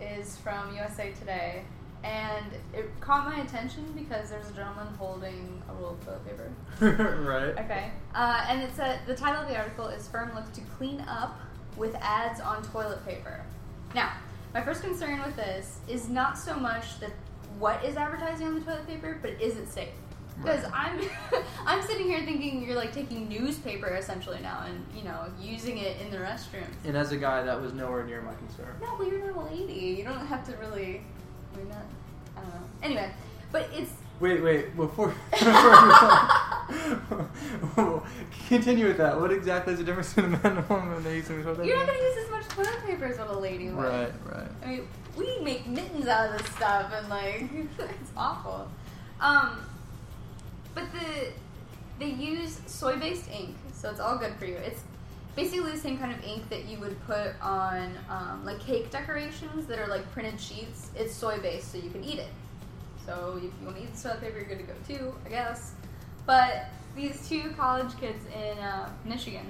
[0.00, 1.62] is from USA Today,
[2.04, 6.52] and it caught my attention because there's a gentleman holding a roll of toilet paper.
[7.22, 7.64] right.
[7.64, 7.90] Okay.
[8.14, 11.40] Uh, and it said the title of the article is Firm Looks to Clean Up
[11.76, 13.44] with Ads on Toilet Paper.
[13.94, 14.12] Now,
[14.54, 17.12] my first concern with this is not so much that
[17.58, 19.88] what is advertising on the toilet paper, but is it safe?
[20.42, 21.10] Because Right.
[21.32, 25.78] I'm I'm sitting here thinking you're like taking newspaper essentially now and you know using
[25.78, 26.66] it in the restroom.
[26.84, 28.74] And as a guy, that was nowhere near my concern.
[28.80, 29.96] No, but you're not a lady.
[29.98, 31.02] You don't have to really.
[31.56, 31.84] You're not.
[32.36, 32.60] I don't know.
[32.82, 33.10] Anyway,
[33.50, 34.74] but it's Wait, wait.
[34.74, 35.14] Before,
[37.60, 38.02] before
[38.48, 41.42] continue with that, what exactly is the difference between a man and a woman using
[41.42, 43.84] toilet you're not gonna use as much toilet paper as what a lady would.
[43.84, 44.48] Right, right.
[44.64, 47.44] I mean, we make mittens out of this stuff, and like,
[47.78, 48.68] it's awful.
[49.20, 49.60] Um,
[51.98, 54.54] they use soy-based ink, so it's all good for you.
[54.54, 54.80] It's
[55.36, 59.66] basically the same kind of ink that you would put on um, like cake decorations
[59.66, 60.90] that are like printed sheets.
[60.96, 62.28] It's soy-based, so you can eat it.
[63.06, 65.28] So if you want to eat the toilet paper, you're good to go too, I
[65.30, 65.72] guess.
[66.26, 69.46] But these two college kids in uh, Michigan,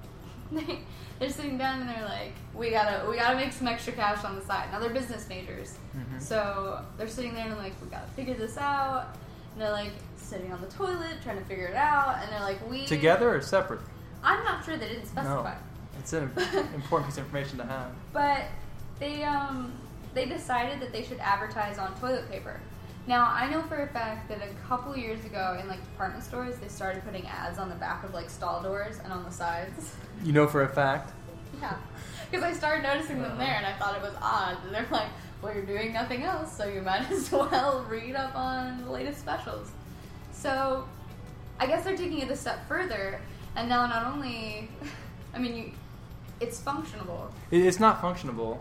[0.52, 0.80] they,
[1.18, 4.34] they're sitting down and they're like, "We gotta, we gotta make some extra cash on
[4.36, 6.20] the side." Now they're business majors, Mhm.
[6.20, 9.16] so they're sitting there and like, "We gotta figure this out."
[9.52, 12.68] And they're like sitting on the toilet trying to figure it out, and they're like,
[12.70, 13.80] "We Together or separate?
[14.22, 15.54] I'm not sure they didn't specify.
[15.54, 15.98] No.
[15.98, 16.30] It's an
[16.74, 17.90] important piece of information to have.
[18.12, 18.44] But
[18.98, 19.72] they um
[20.14, 22.60] they decided that they should advertise on toilet paper.
[23.06, 26.56] Now I know for a fact that a couple years ago in like department stores
[26.58, 29.94] they started putting ads on the back of like stall doors and on the sides.
[30.22, 31.12] You know for a fact.
[31.60, 31.76] yeah,
[32.30, 34.58] because I started noticing them there and I thought it was odd.
[34.64, 35.08] And they're like,
[35.42, 39.20] "Well, you're doing nothing else, so you might as well read up on the latest
[39.20, 39.70] specials."
[40.32, 40.86] So
[41.58, 43.20] I guess they're taking it a step further,
[43.56, 44.70] and now not only,
[45.34, 45.72] I mean, you,
[46.40, 47.32] it's functional.
[47.50, 48.60] It's not functionable.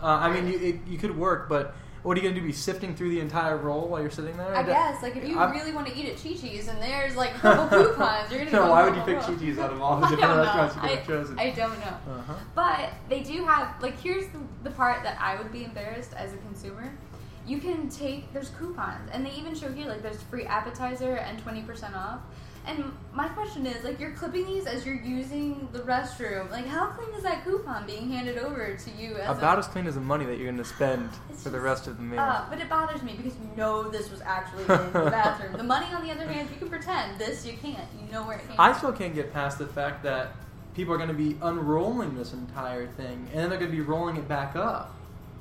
[0.00, 1.74] Uh, I mean, you, it, you could work, but
[2.06, 2.46] what are you going to do?
[2.46, 4.54] Be sifting through the entire roll while you're sitting there?
[4.56, 7.16] I guess, like, if you I'm- really want to eat at Chi Chi's and there's
[7.16, 8.70] like purple coupons, you're gonna No, go.
[8.70, 9.26] why would you pick blah.
[9.26, 11.38] Chi-Chi's out of all the I different restaurants you could have chosen?
[11.38, 11.86] I don't know.
[12.14, 12.34] Uh-huh.
[12.54, 16.32] But they do have, like, here's the, the part that I would be embarrassed as
[16.32, 16.92] a consumer.
[17.44, 21.44] You can take, there's coupons, and they even show here, like, there's free appetizer and
[21.44, 22.20] 20% off.
[22.66, 26.50] And my question is, like, you're clipping these as you're using the restroom.
[26.50, 29.68] Like, how clean is that coupon being handed over to you as About a, as
[29.68, 32.18] clean as the money that you're going to spend for the rest of the meal.
[32.18, 35.52] Uh, but it bothers me because you know this was actually in the bathroom.
[35.56, 37.20] The money, on the other hand, you can pretend.
[37.20, 37.88] This, you can't.
[38.04, 40.32] You know where it came I still can't get past the fact that
[40.74, 43.82] people are going to be unrolling this entire thing, and then they're going to be
[43.82, 44.92] rolling it back up,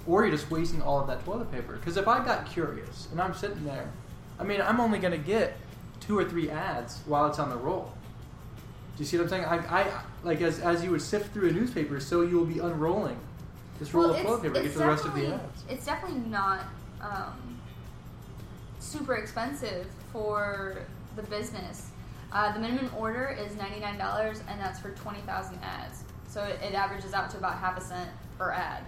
[0.06, 1.74] or you're just wasting all of that toilet paper.
[1.74, 3.92] Because if I got curious and I'm sitting there,
[4.40, 5.58] I mean, I'm only going to get
[6.00, 7.92] two or three ads while it's on the roll.
[8.96, 9.46] Do you see what I'm saying?
[9.46, 12.60] I, I like as as you would sift through a newspaper, so you will be
[12.60, 13.20] unrolling
[13.80, 15.64] this roll of toilet paper to get to the rest of the ads.
[15.70, 16.62] It's definitely not
[17.02, 17.60] um,
[18.80, 20.78] super expensive for
[21.16, 21.90] the business.
[22.32, 26.04] Uh, the minimum order is ninety nine dollars, and that's for twenty thousand ads.
[26.28, 28.84] So it, it averages out to about half a cent per ad.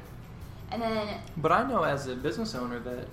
[0.72, 3.08] And then But I know as a business owner that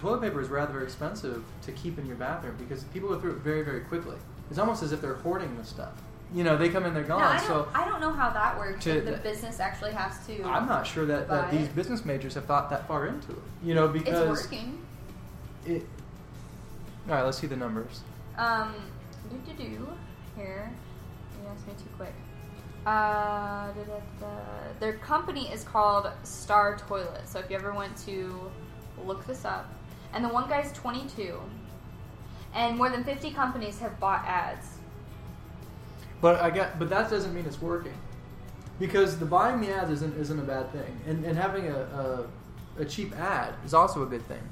[0.00, 3.38] toilet paper is rather expensive to keep in your bathroom because people go through it
[3.38, 4.16] very, very quickly.
[4.48, 5.92] It's almost as if they're hoarding the stuff.
[6.32, 7.20] You know, they come in, they're gone.
[7.20, 8.84] no, I so I don't know how that works.
[8.84, 10.44] to the business actually has to.
[10.44, 13.38] I'm not sure that, that these business majors have thought that far into it.
[13.64, 14.78] You know, because It's working.
[15.66, 15.84] it.
[17.08, 18.00] All right, let's see the numbers.
[18.38, 18.74] Um,
[19.28, 19.88] do do do.
[20.36, 20.70] Here,
[21.42, 22.14] you asked me too quick.
[22.86, 24.28] Uh, da, da, da.
[24.78, 27.28] Their company is called Star Toilet.
[27.28, 28.50] So if you ever went to
[29.04, 29.68] look this up,
[30.12, 31.38] and the one guy's 22,
[32.54, 34.66] and more than 50 companies have bought ads.
[36.20, 37.94] But I got, but that doesn't mean it's working,
[38.78, 41.78] because the buying the ads isn't isn't a bad thing, and and having a,
[42.78, 44.42] a a cheap ad is also a good thing.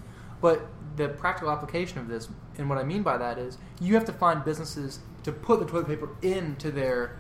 [0.41, 0.67] But
[0.97, 4.13] the practical application of this, and what I mean by that is, you have to
[4.13, 7.17] find businesses to put the toilet paper into their.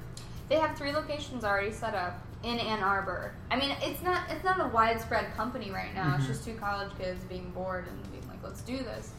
[0.49, 3.35] They have three locations already set up in Ann Arbor.
[3.50, 6.14] I mean, it's not it's not a widespread company right now.
[6.17, 6.29] It's Mhm.
[6.29, 9.12] just two college kids being bored and being let's do this.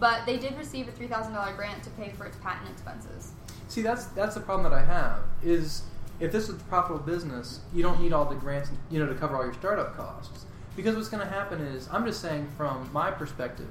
[0.00, 3.32] But they did receive a three thousand dollar grant to pay for its patent expenses.
[3.68, 5.82] See, that's that's the problem that I have is
[6.20, 9.14] if this is a profitable business, you don't need all the grants, you know, to
[9.14, 10.44] cover all your startup costs.
[10.76, 13.68] Because what's going to happen is, I'm just saying from my perspective,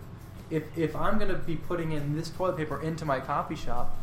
[0.49, 3.97] if if I'm going to be putting in this toilet paper into my coffee shop,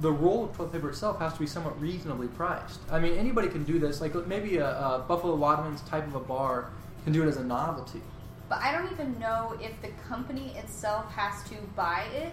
[0.00, 2.80] the roll of toilet paper itself has to be somewhat reasonably priced.
[2.90, 4.00] I mean, anybody can do this.
[4.00, 6.70] Like maybe a, a Buffalo Wadman's type of a bar
[7.04, 8.02] can do it as a novelty.
[8.48, 12.32] But I don't even know if the company itself has to buy it.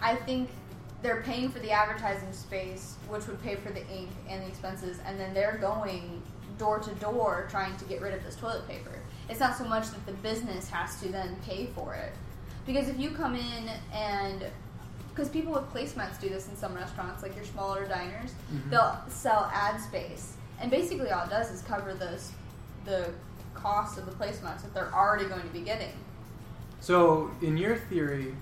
[0.00, 0.50] I think
[1.02, 4.98] they're paying for the advertising space, which would pay for the ink and the expenses,
[5.04, 6.22] and then they're going
[6.58, 8.92] door to door trying to get rid of this toilet paper.
[9.28, 12.12] It's not so much that the business has to then pay for it.
[12.66, 14.44] Because if you come in and
[15.08, 18.70] because people with placemats do this in some restaurants, like your smaller diners, Mhm.
[18.70, 22.32] they'll sell ad space, and basically all it does is cover this
[22.84, 23.12] the
[23.54, 25.92] cost of the placemats that they're already going to be getting.
[26.80, 28.34] So, in your theory,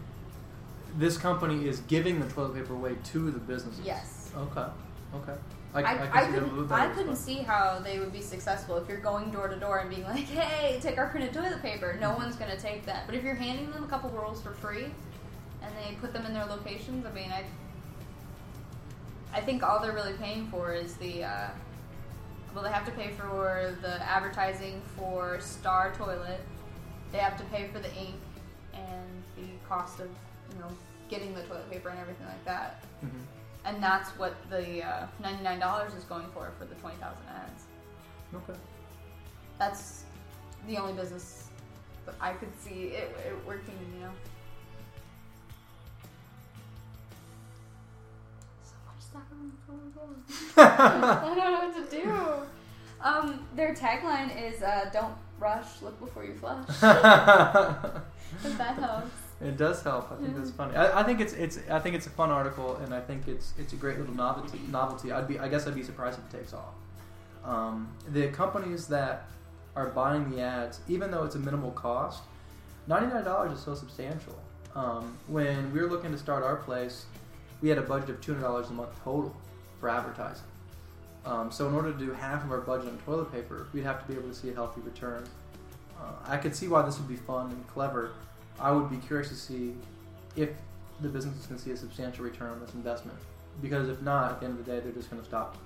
[0.97, 3.85] this company is giving the toilet paper away to the businesses.
[3.85, 4.31] Yes.
[4.37, 4.67] Okay.
[5.15, 5.35] Okay.
[5.73, 8.99] I, I, can see couldn't, I couldn't see how they would be successful if you're
[8.99, 12.23] going door to door and being like, "Hey, take our printed toilet paper." No Mm-hmm.
[12.23, 13.07] one's going to take that.
[13.07, 14.87] But if you're handing them a couple rolls for free,
[15.63, 17.45] and they put them in their locations, I mean, I,
[19.33, 21.49] I think all they're really paying for is the, uh,
[22.55, 26.41] well, they have to pay for the advertising for Star Toilet.
[27.13, 28.15] They have to pay for the ink
[28.75, 30.09] and the cost of,
[30.53, 30.69] you know,
[31.09, 33.11] getting the toilet paper and everything like that Mhm.
[33.65, 37.65] and that's what the uh, ninety-nine dollars is going for for the twenty thousand ads.
[38.35, 38.59] Okay.
[39.59, 40.05] That's
[40.69, 41.49] the only business
[42.07, 43.75] that I could see it, it working.
[43.95, 44.13] You know,
[50.57, 52.13] I don't know what to do.
[53.03, 59.11] Um, their tagline is uh, "Don't rush, look before you flush." if that helps.
[59.41, 60.13] It does help.
[60.13, 60.39] I think Yeah.
[60.39, 60.77] that's funny.
[60.77, 63.55] I, I think it's it's I think it's a fun article, and I think it's
[63.59, 64.61] it's a great little novelty.
[64.71, 65.13] Novelty.
[65.13, 66.75] I'd be I guess I'd be surprised if it takes off.
[67.45, 69.29] Um, the companies that
[69.77, 72.23] are buying the ads, even though it's a minimal cost,
[72.87, 74.39] ninety nine dollars is so substantial.
[74.77, 77.07] Um, when we were looking to start our place,
[77.63, 79.35] we had a budget of two hundred dollars a month total
[79.81, 80.45] for advertising.
[81.25, 84.01] Um, so in order to do half of our budget on toilet paper, we'd have
[84.03, 85.25] to be able to see a healthy return.
[86.01, 88.13] Uh, I could see why this would be fun and clever.
[88.59, 89.75] I would be curious to see
[90.37, 90.51] if
[91.01, 93.19] the business is going to see a substantial return on this investment.
[93.61, 95.57] Because if not, at the end of the day, they're just going to stop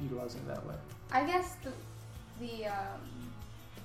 [0.00, 0.74] utilizing it that way.
[1.10, 1.72] I guess the
[2.38, 3.00] the um,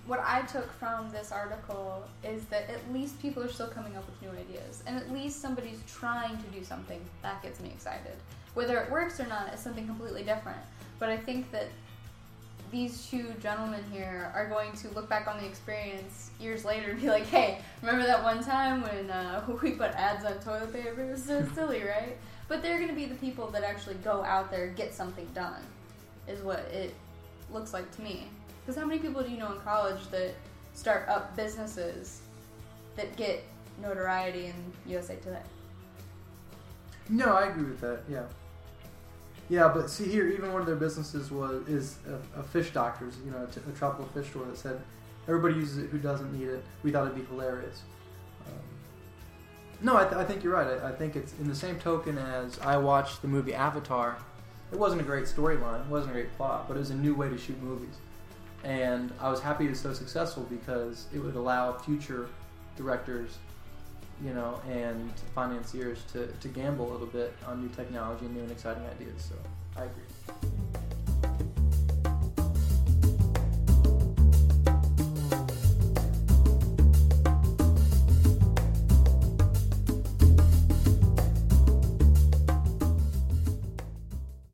[0.08, 4.04] what I took from this article is that at least people are still coming up
[4.06, 8.14] with new ideas, and at least somebody's trying to do something that gets me excited.
[8.54, 10.60] Whether it works or not is something completely different.
[11.00, 11.68] But I think that
[12.72, 17.02] these two gentlemen here are going to look back on the experience years later and
[17.02, 21.02] be like, "Hey, remember that one time when uh, we put ads on toilet paper?
[21.02, 22.18] It was so silly, right?"
[22.48, 25.62] But they're going to be the people that actually go out there get something done,
[26.28, 26.94] is what it
[27.52, 28.28] looks like to me.
[28.62, 30.36] Because how many people do you know in college that
[30.74, 32.22] start up businesses
[32.96, 33.44] that get
[33.82, 34.54] notoriety in
[34.86, 35.42] USA Today?
[37.10, 38.02] No, I agree with that.
[38.10, 38.24] Yeah.
[39.50, 43.16] Yeah, but see here, even one of their businesses was is a, a fish doctors.
[43.26, 44.80] You know, a, t- a tropical fish store that said
[45.28, 46.64] everybody uses it who doesn't need it.
[46.84, 47.82] We thought it'd be hilarious.
[48.48, 48.54] Um,
[49.82, 50.82] no, I, th- I think you're right.
[50.82, 54.18] I, I think it's in the same token as I watched the movie Avatar.
[54.72, 57.14] It wasn't a great storyline, it wasn't a great plot, but it was a new
[57.14, 57.96] way to shoot movies.
[58.64, 62.30] And I was happy it was so successful because it would allow future
[62.78, 63.38] directors
[64.24, 68.42] you know, and financiers to, to gamble a little bit on new technology and new
[68.42, 69.30] and exciting ideas.
[69.30, 69.36] So
[69.76, 70.50] I agree.